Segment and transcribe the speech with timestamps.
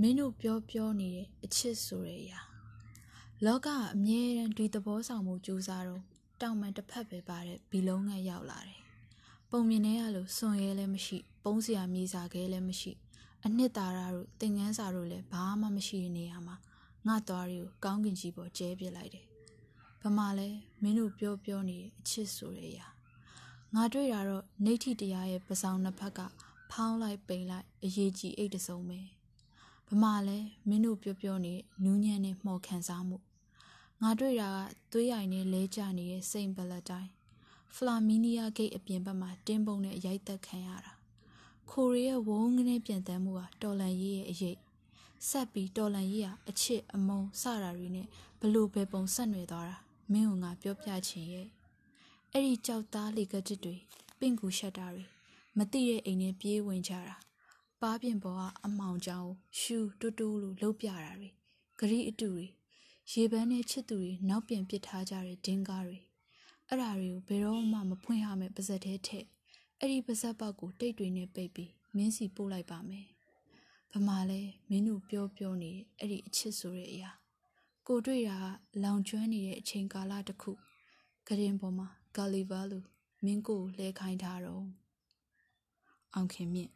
[0.00, 2.40] မင်းတို့ပြောပြောနေတဲ့အချစ်ဆိုတဲ့အရာ
[3.44, 6.02] လောကအမြဲတမ်းဒီသဘောဆောင်မှုကြိုးစားတော့
[6.40, 8.80] တောင်မှန်တစ်ဖက်ပဲပါတဲ့ဘီလုံးငယ်ရောက်လာတယ်။
[9.50, 12.92] ပုံမြင်ထဲကလို့စွန်ရဲလည်းမရှိ ပုံးစရာမြေစာခဲလည်းမရှိ
[13.44, 16.56] အနှစ်သာရတို့သင်ငန်းစာတို့လည်းဘာမှမရှိတဲ့နေရာမှာ
[17.06, 19.24] ငါသွားတွေကိုကောင်းကင်ကြီးပေါ်ကျဲပစ်လိုက်တယ်။
[20.02, 20.48] ဗမာလဲ
[20.82, 22.86] မင်းတို့ပြောပြောနေတဲ့အချစ်ဆိုတဲ့အရာ
[23.74, 26.20] ငါတွေ့တာတော့နေထိတရားရဲ့ပဆောင်နှစ်ဖက်က
[26.70, 29.00] ဖောင်းလိုက်ပိန်လိုက်အရေးကြီးအိတ်တစုံပဲ
[29.90, 30.38] ဗမာလဲ
[30.68, 33.18] မင်းတို့ပြောပြောနေနူးညံ့နဲ့မှော်ခံစားမှု
[34.02, 34.58] ငါတွေ့တာက
[34.92, 37.10] သွေးရိုင်နဲ့လဲကျနေတဲ့စိန်ဘလက်တိုင်း
[37.74, 40.92] ဖလာမီနီယာဂိတ်အပြင်ဘက်မှာတင်းပုံနဲ့ရိုက်သက်ခံရတာ
[41.70, 44.58] ခိုရီရဲ့ဝုန်းကနေပြန်တမ်းမှုဟာတော်လန်ရေးရဲ့အရေး
[45.28, 48.06] ဆက်ပြီးတော်လန်ရေးဟာအချစ်အမုန်းစတာတွေနဲ့
[48.40, 49.76] ဘလို့ပဲပုံဆက်နွယ်သွားတာ
[50.12, 51.46] မင်းကငါပြောပြချင်ရဲ့
[52.32, 53.76] အဲ့ဒီကြောက်သားလေကတစ်တွေ
[54.18, 55.04] ပင့်ကူရှက်တာတွေ
[55.56, 57.16] မသိတဲ့အိမ်နဲ့ပြေးဝင်ကြတာ
[57.82, 61.28] ပါးပြင်ပေါ်ကအမောင်ကြောင်ရှူတူတူလို့လှုပ်ပြတာတွေ
[61.78, 62.46] ဂရီအတူတွေ
[63.12, 65.98] ရေပန်းနဲ့ချစ်သူတွေနောက်ပြန်ပစ်ထားကြတဲ့ဒင်းကားတွေ
[66.68, 69.24] အဲ့ဓာတွေကိုဘယ်တော့မှမဖွင့်ရမယ့်ပါဇက်သေးထက်
[69.78, 73.06] အဲ့ဒီပါဇက်ပေါက်ကိုတိတ်တွေနဲ့ပိတ်ပြီးမင်းစီပို့လိုက်ပါမယ်
[73.92, 77.10] ဗမာလဲမင်းတို့ပြောပြောနေအဲ့ဒီအချစ်ဆိုတဲ့အရာ
[77.86, 80.52] ကိုတွေ့တာကလောင်ကျွမ်းနေတဲ့အချိန်ကာလတစ်ခု
[81.28, 82.84] ကရင်ပေါ်မှာဂါလီဗာလို
[83.24, 84.64] မင်းကိုလဲခိုင်းထားတော့
[86.14, 86.72] အောင်ခင်မြင့်